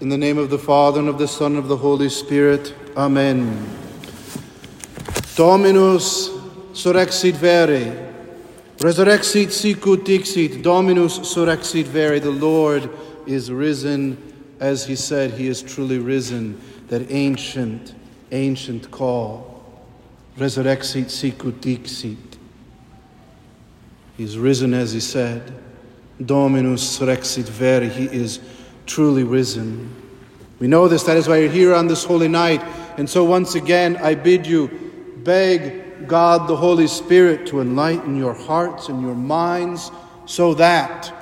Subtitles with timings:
[0.00, 2.74] In the name of the Father, and of the Son, and of the Holy Spirit.
[2.96, 3.64] Amen.
[5.36, 6.30] Dominus
[6.72, 8.12] surrexit vere.
[8.78, 10.62] Resurrexit sicut dixit.
[10.62, 12.18] Dominus surrexit vere.
[12.18, 12.90] The Lord
[13.24, 14.18] is risen.
[14.58, 16.60] As he said, he is truly risen.
[16.88, 17.94] That ancient,
[18.32, 19.64] ancient call.
[20.36, 22.36] Resurrexit sicut dixit.
[24.16, 25.54] He's risen as he said.
[26.24, 27.88] Dominus surrexit vere.
[27.88, 28.40] He is
[28.86, 29.94] truly risen.
[30.58, 32.62] We know this, that is why you're here on this holy night.
[32.96, 34.68] And so, once again, I bid you
[35.24, 39.90] beg God the Holy Spirit to enlighten your hearts and your minds
[40.26, 41.12] so that,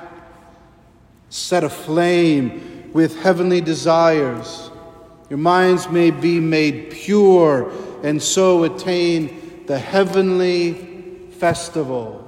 [1.29, 4.69] set aflame with heavenly desires,
[5.29, 7.71] your minds may be made pure
[8.03, 12.19] and so attain the heavenly festival.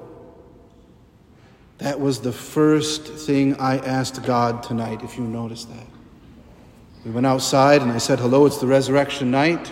[1.79, 5.88] That was the first thing I asked God tonight, if you notice that.
[7.03, 9.72] We went outside and I said, Hello, it's the resurrection night.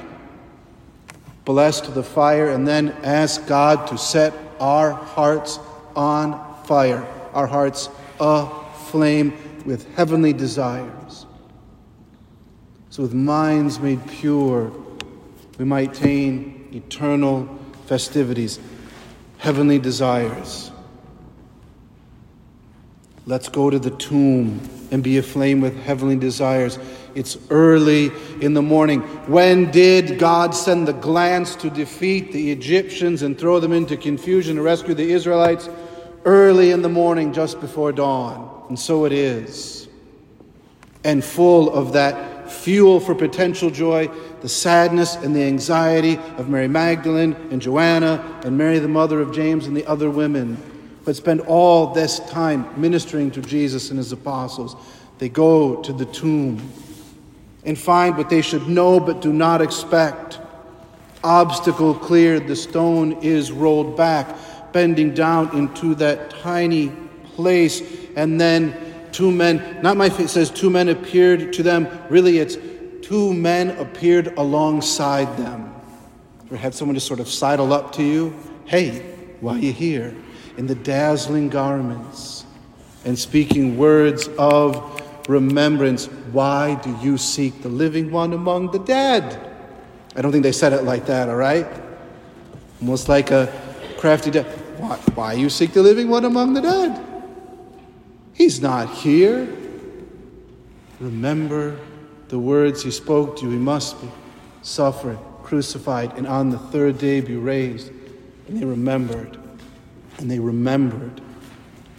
[1.46, 5.60] Blessed the fire, and then asked God to set our hearts
[5.96, 9.34] on fire, our hearts aflame
[9.66, 11.26] with heavenly desires.
[12.90, 14.72] So, with minds made pure,
[15.58, 18.60] we might attain eternal festivities,
[19.40, 20.72] heavenly desires.
[23.26, 24.60] Let's go to the tomb
[24.92, 26.78] and be aflame with heavenly desires.
[27.16, 29.00] It's early in the morning.
[29.28, 34.58] When did God send the glance to defeat the Egyptians and throw them into confusion
[34.58, 35.70] and rescue the Israelites?
[36.26, 38.66] Early in the morning, just before dawn.
[38.68, 39.88] And so it is.
[41.06, 44.10] And full of that fuel for potential joy,
[44.42, 49.34] the sadness and the anxiety of Mary Magdalene and Joanna and Mary, the mother of
[49.34, 50.58] James, and the other women
[51.06, 54.76] but spend all this time ministering to Jesus and his apostles.
[55.20, 56.62] They go to the tomb
[57.66, 60.40] and find what they should know but do not expect.
[61.24, 64.36] Obstacle cleared, the stone is rolled back,
[64.74, 66.92] bending down into that tiny
[67.36, 67.82] place,
[68.16, 68.76] and then
[69.12, 71.88] two men, not my face says two men appeared to them.
[72.10, 72.58] Really, it's
[73.02, 75.74] two men appeared alongside them.
[76.48, 78.36] Ever had someone just sort of sidle up to you?
[78.66, 79.00] Hey,
[79.40, 80.14] why are you here?
[80.58, 82.46] In the dazzling garments
[83.06, 86.06] and speaking words of remembrance.
[86.32, 89.52] Why do you seek the living one among the dead?
[90.16, 91.68] I don't think they said it like that, all right?
[92.82, 93.52] Almost like a
[93.98, 94.46] crafty dead.
[94.78, 97.06] Why, why you seek the living one among the dead?
[98.34, 99.48] He's not here.
[101.00, 101.80] Remember
[102.30, 103.52] the words he spoke to you.
[103.52, 104.10] He must be
[104.62, 107.92] suffered, crucified, and on the third day be raised.
[108.48, 109.38] And they remembered
[110.18, 111.22] and they remembered.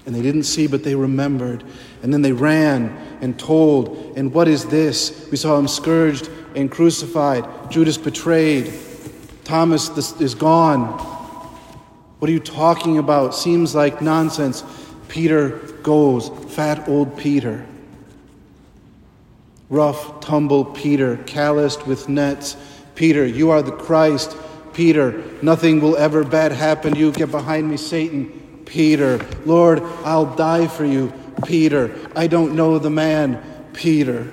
[0.06, 1.64] And they didn't see, but they remembered.
[2.02, 4.16] And then they ran and told.
[4.16, 5.28] And what is this?
[5.30, 7.70] We saw him scourged and crucified.
[7.70, 8.72] Judas betrayed.
[9.44, 9.88] Thomas
[10.20, 10.86] is gone.
[12.18, 13.34] What are you talking about?
[13.34, 14.62] Seems like nonsense.
[15.08, 15.50] Peter
[15.82, 16.30] goes.
[16.54, 17.66] Fat old Peter.
[19.70, 22.56] Rough, tumble Peter, calloused with nets.
[22.94, 24.36] Peter, you are the Christ.
[24.74, 27.12] Peter, nothing will ever bad happen to you.
[27.12, 28.62] Get behind me, Satan.
[28.66, 31.12] Peter, Lord, I'll die for you.
[31.46, 33.42] Peter, I don't know the man.
[33.72, 34.32] Peter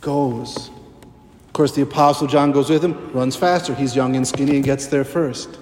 [0.00, 0.68] goes.
[0.68, 3.74] Of course, the Apostle John goes with him, runs faster.
[3.74, 5.58] He's young and skinny and gets there first.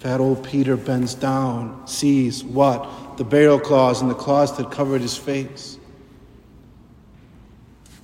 [0.00, 3.18] Fat old Peter bends down, sees what?
[3.18, 5.78] The burial cloths and the cloths that covered his face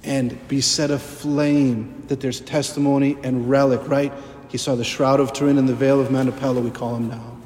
[0.08, 4.10] and be set aflame that there's testimony and relic, right?
[4.48, 7.36] He saw the shroud of Turin and the veil of Manoppello, we call him now.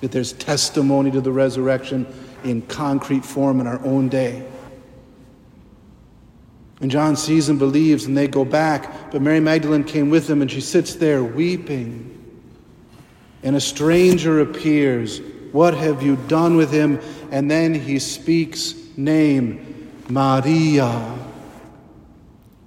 [0.00, 2.06] That there's testimony to the resurrection
[2.44, 4.46] in concrete form in our own day.
[6.82, 9.10] And John sees and believes, and they go back.
[9.10, 12.12] But Mary Magdalene came with them, and she sits there weeping.
[13.42, 15.22] And a stranger appears.
[15.52, 17.00] What have you done with him?
[17.30, 21.16] And then he speaks name, Maria.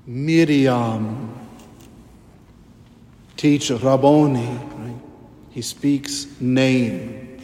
[0.09, 1.37] Miriam.
[3.37, 4.47] Teach Rabboni.
[4.47, 4.95] Right?
[5.51, 7.39] He speaks name.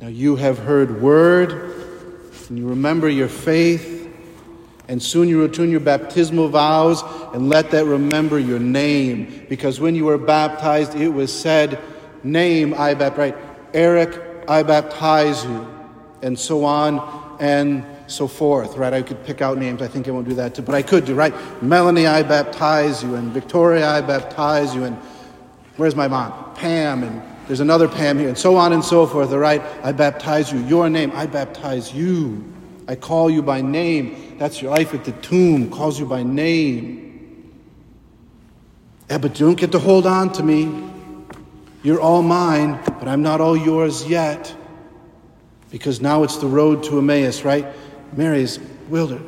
[0.00, 1.74] Now you have heard word,
[2.48, 4.10] and you remember your faith,
[4.88, 7.02] and soon you return your baptismal vows,
[7.34, 9.44] and let that remember your name.
[9.50, 11.78] Because when you were baptized, it was said,
[12.24, 13.36] Name I baptize, right?
[13.74, 15.66] Eric, I baptize you,
[16.22, 18.92] and so on and so forth, right?
[18.92, 19.82] I could pick out names.
[19.82, 21.34] I think I won't do that too, but I could do, right?
[21.62, 24.96] Melanie, I baptize you, and Victoria, I baptize you, and
[25.76, 26.54] where's my mom?
[26.54, 29.62] Pam, and there's another Pam here, and so on and so forth, all right?
[29.82, 30.60] I baptize you.
[30.66, 32.52] Your name, I baptize you.
[32.88, 34.36] I call you by name.
[34.38, 37.52] That's your life at the tomb, calls you by name.
[39.10, 40.90] Yeah, but you don't get to hold on to me.
[41.82, 44.54] You're all mine, but I'm not all yours yet.
[45.70, 47.66] Because now it's the road to Emmaus, right?
[48.14, 48.58] Mary's
[48.88, 49.20] wilder.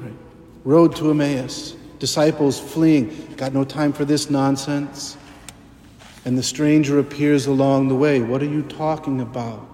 [0.65, 1.75] Road to Emmaus.
[1.99, 3.35] Disciples fleeing.
[3.37, 5.17] Got no time for this nonsense.
[6.25, 8.21] And the stranger appears along the way.
[8.21, 9.67] What are you talking about?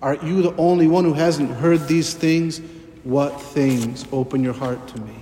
[0.00, 2.60] Aren't you the only one who hasn't heard these things?
[3.04, 4.04] What things?
[4.12, 5.14] Open your heart to me.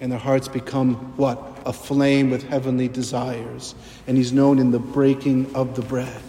[0.00, 1.40] And their hearts become what?
[1.64, 3.74] A flame with heavenly desires.
[4.06, 6.22] And he's known in the breaking of the bread.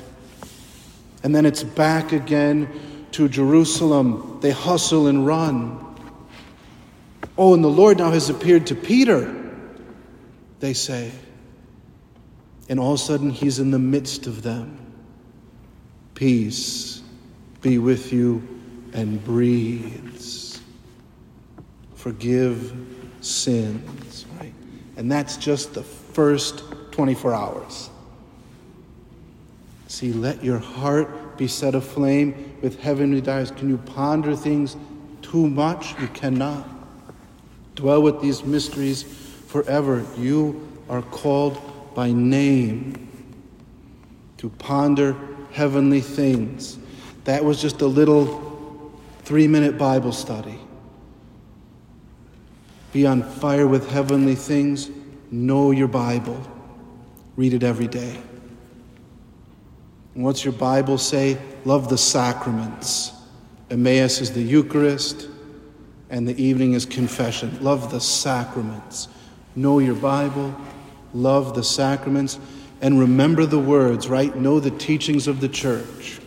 [1.23, 2.69] And then it's back again
[3.13, 4.39] to Jerusalem.
[4.41, 5.83] They hustle and run.
[7.37, 9.33] Oh, and the Lord now has appeared to Peter,
[10.59, 11.11] they say.
[12.69, 14.77] And all of a sudden, he's in the midst of them.
[16.15, 17.01] Peace
[17.61, 18.45] be with you
[18.93, 20.47] and breathes
[22.07, 22.73] forgive
[23.19, 24.53] sins, right?
[24.95, 27.89] And that's just the first 24 hours.
[29.87, 33.51] See, let your heart be set aflame with heavenly desires.
[33.51, 34.75] Can you ponder things
[35.21, 35.99] too much?
[35.99, 36.67] You cannot.
[37.75, 40.05] Dwell with these mysteries forever.
[40.17, 41.61] You are called
[41.93, 43.07] by name
[44.37, 45.15] to ponder
[45.51, 46.77] heavenly things.
[47.25, 48.91] That was just a little
[49.23, 50.59] three minute Bible study.
[52.93, 54.89] Be on fire with heavenly things.
[55.29, 56.41] Know your Bible.
[57.35, 58.17] Read it every day.
[60.17, 61.37] And what's your Bible say?
[61.63, 63.11] Love the sacraments.
[63.69, 65.29] Emmaus is the Eucharist,
[66.09, 67.55] and the evening is confession.
[67.61, 69.09] Love the sacraments.
[69.55, 70.55] Know your Bible.
[71.13, 72.39] Love the sacraments.
[72.81, 74.35] And remember the words, right?
[74.35, 76.19] Know the teachings of the church.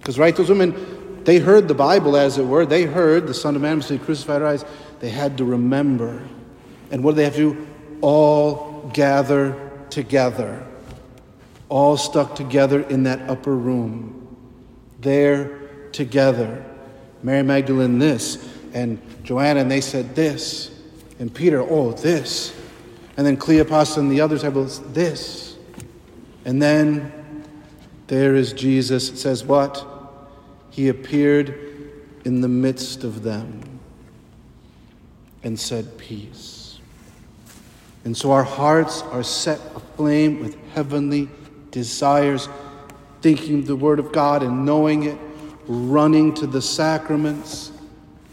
[0.00, 2.66] Because, right, those women, they heard the Bible as it were.
[2.66, 4.64] They heard the Son of Man must be crucified, rise.
[4.98, 6.20] They had to remember.
[6.90, 7.66] And what do they have to do?
[8.00, 10.66] All gather together.
[11.72, 14.36] All stuck together in that upper room.
[15.00, 16.62] There together.
[17.22, 20.70] Mary Magdalene this, and Joanna, and they said this.
[21.18, 22.54] And Peter, oh, this.
[23.16, 24.54] And then Cleopas and the others have
[24.92, 25.56] this.
[26.44, 27.10] And then
[28.06, 29.08] there is Jesus.
[29.08, 29.86] It says what?
[30.68, 31.58] He appeared
[32.26, 33.80] in the midst of them
[35.42, 36.80] and said, Peace.
[38.04, 41.30] And so our hearts are set aflame with heavenly
[41.72, 42.48] desires,
[43.20, 45.18] thinking the Word of God and knowing it,
[45.66, 47.72] running to the sacraments,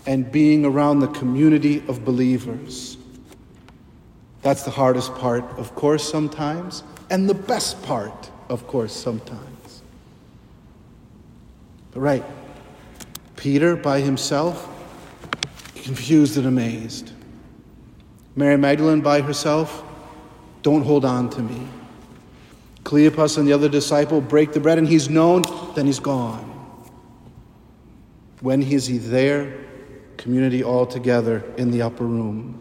[0.06, 2.98] and being around the community of believers.
[4.42, 9.82] That's the hardest part, of course, sometimes, and the best part, of course, sometimes.
[11.92, 12.24] But right,
[13.36, 14.68] Peter by himself,
[15.76, 17.12] confused and amazed.
[18.36, 19.84] Mary Magdalene by herself,
[20.62, 21.68] don't hold on to me.
[22.90, 25.44] Cleopas and the other disciple break the bread, and he's known,
[25.76, 26.44] then he's gone.
[28.42, 29.64] When is he there?
[30.18, 32.60] Community all together in the upper room,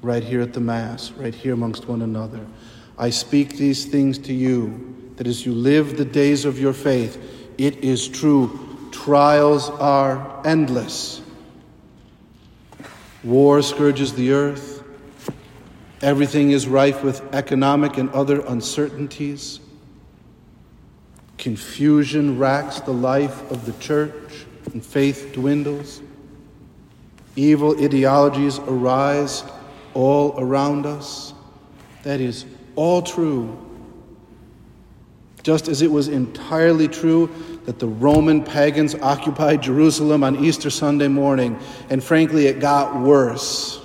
[0.00, 2.46] right here at the Mass, right here amongst one another.
[2.96, 7.18] I speak these things to you, that as you live the days of your faith,
[7.58, 8.88] it is true.
[8.92, 11.20] Trials are endless.
[13.24, 14.77] War scourges the earth.
[16.00, 19.58] Everything is rife with economic and other uncertainties.
[21.38, 26.02] Confusion racks the life of the church, and faith dwindles.
[27.36, 29.44] Evil ideologies arise
[29.94, 31.34] all around us.
[32.02, 32.44] That is
[32.76, 33.56] all true.
[35.42, 37.30] Just as it was entirely true
[37.64, 41.58] that the Roman pagans occupied Jerusalem on Easter Sunday morning,
[41.90, 43.80] and frankly, it got worse.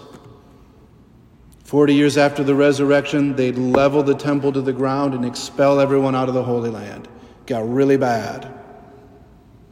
[1.74, 6.14] Forty years after the resurrection, they'd level the temple to the ground and expel everyone
[6.14, 7.08] out of the Holy Land.
[7.48, 8.54] Got really bad.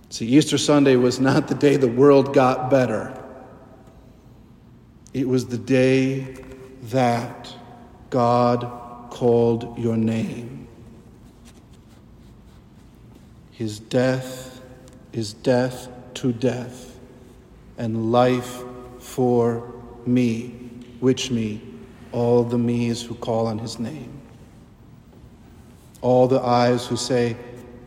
[0.09, 3.15] See, Easter Sunday was not the day the world got better,
[5.13, 6.37] it was the day
[6.85, 7.55] that
[8.09, 10.67] God called your name.
[13.51, 14.59] His death
[15.13, 16.97] is death to death,
[17.77, 18.63] and life
[18.97, 19.71] for
[20.07, 20.47] me,
[20.99, 21.67] which me,
[22.11, 24.11] all the me's who call on his name.
[26.01, 27.37] All the eyes who say,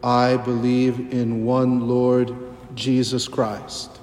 [0.02, 2.35] I believe in one Lord
[2.75, 4.00] Jesus Christ,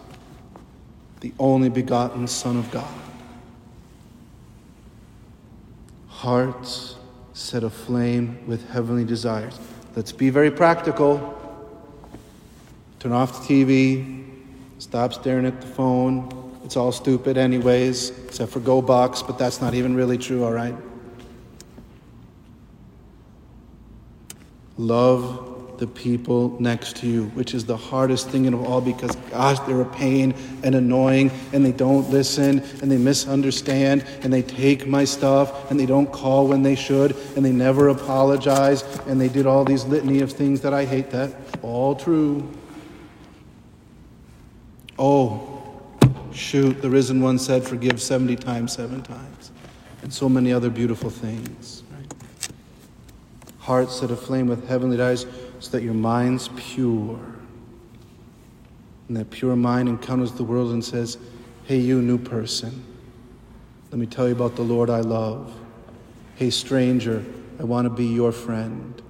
[1.21, 2.93] the only begotten Son of God.
[6.07, 6.95] Hearts
[7.33, 9.59] set aflame with heavenly desires.
[9.95, 11.37] Let's be very practical.
[12.99, 14.21] Turn off the TV,
[14.81, 16.40] Stop staring at the phone.
[16.63, 20.51] It's all stupid, anyways, except for Go Box, but that's not even really true, all
[20.51, 20.75] right?
[24.77, 29.59] Love the people next to you, which is the hardest thing of all because, gosh,
[29.61, 30.31] they're a pain
[30.63, 35.79] and annoying and they don't listen and they misunderstand and they take my stuff and
[35.79, 39.83] they don't call when they should and they never apologize and they did all these
[39.85, 41.09] litany of things that I hate.
[41.09, 42.47] That all true.
[44.99, 45.50] Oh,
[46.33, 49.51] shoot, the risen one said, forgive 70 times, seven times,
[50.01, 51.83] and so many other beautiful things.
[51.91, 52.51] Right?
[53.59, 55.25] Hearts set aflame with heavenly desires
[55.59, 57.19] so that your mind's pure.
[59.07, 61.17] And that pure mind encounters the world and says,
[61.65, 62.83] Hey, you new person,
[63.91, 65.53] let me tell you about the Lord I love.
[66.35, 67.23] Hey, stranger,
[67.59, 69.01] I want to be your friend.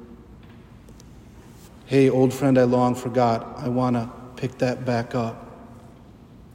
[1.85, 5.50] Hey, old friend I long forgot, I want to pick that back up.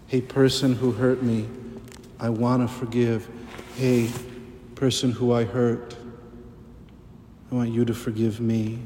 [0.08, 1.48] Hey, person who hurt me,
[2.20, 3.28] I want to forgive.
[3.74, 4.08] Hey,
[4.76, 5.96] person who I hurt,
[7.50, 8.78] I want you to forgive me.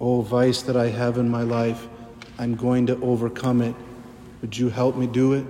[0.00, 1.88] Oh, vice that I have in my life,
[2.38, 3.74] I'm going to overcome it.
[4.40, 5.44] Would you help me do it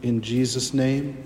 [0.00, 1.22] in Jesus' name?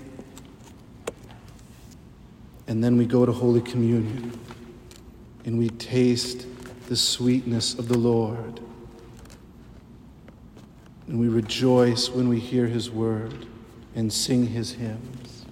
[2.67, 4.37] And then we go to Holy Communion
[5.45, 6.45] and we taste
[6.89, 8.59] the sweetness of the Lord.
[11.09, 13.45] And we rejoice when we hear His word
[13.95, 15.45] and sing His hymns.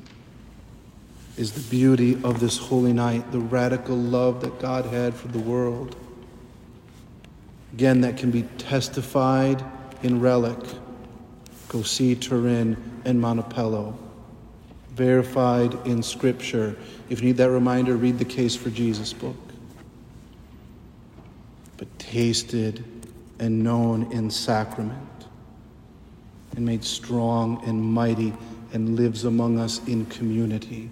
[1.36, 5.40] Is the beauty of this holy night, the radical love that God had for the
[5.40, 5.96] world
[7.78, 9.64] Again, that can be testified
[10.02, 10.58] in relic.
[11.70, 13.96] Go see Turin and Manoppello.
[14.96, 16.76] Verified in Scripture.
[17.10, 19.36] If you need that reminder, read the Case for Jesus book.
[21.78, 22.84] But tasted
[23.38, 25.17] and known in sacrament,
[26.58, 28.34] and made strong and mighty,
[28.74, 30.90] and lives among us in community.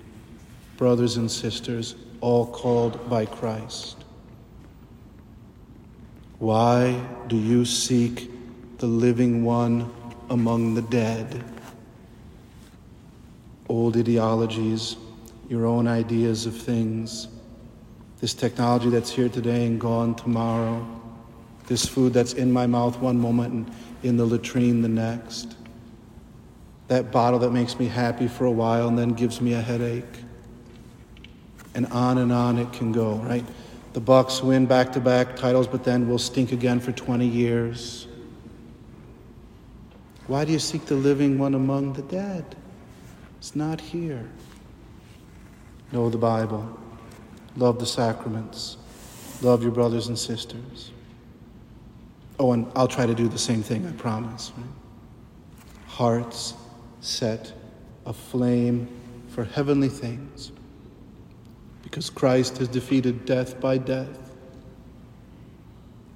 [0.78, 3.98] Brothers and sisters, all called by Christ.
[6.38, 8.30] Why do you seek
[8.78, 9.92] the living one
[10.30, 11.44] among the dead?
[13.68, 14.98] Old ideologies,
[15.50, 17.28] your own ideas of things,
[18.22, 20.86] this technology that's here today and gone tomorrow,
[21.68, 23.72] this food that's in my mouth one moment and
[24.06, 25.56] in the latrine the next,
[26.88, 30.06] that bottle that makes me happy for a while and then gives me a headache.
[31.74, 33.44] And on and on it can go, right?
[33.94, 38.08] The Bucks win back-to-back titles, but then will stink again for 20 years.
[40.28, 42.56] Why do you seek the living one among the dead?
[43.40, 44.30] It's not here.
[45.92, 46.78] Know the Bible.
[47.58, 48.78] Love the sacraments.
[49.42, 50.92] Love your brothers and sisters.
[52.38, 54.52] Oh, and I'll try to do the same thing, I promise.
[54.58, 54.66] Right?
[55.88, 56.54] Hearts
[57.00, 57.54] set
[58.06, 58.88] aflame
[59.30, 60.52] for heavenly things
[61.82, 64.34] because Christ has defeated death by death.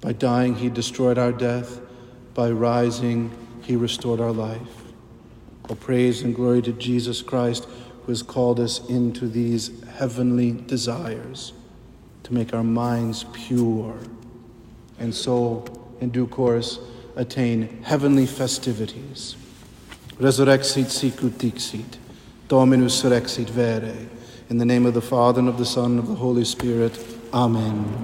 [0.00, 1.80] By dying, he destroyed our death.
[2.34, 3.30] By rising,
[3.62, 4.60] he restored our life.
[5.68, 7.66] All praise and glory to Jesus Christ,
[8.02, 11.52] who has called us into these heavenly desires
[12.24, 13.98] to make our minds pure,
[14.98, 15.64] and so,
[16.00, 16.78] in due course,
[17.16, 19.36] attain heavenly festivities.
[20.18, 21.98] Resurrexit sicut dixit,
[22.48, 23.96] Dominus surrexit vere.
[24.48, 26.98] In the name of the Father, and of the Son, and of the Holy Spirit.
[27.32, 27.98] Amen.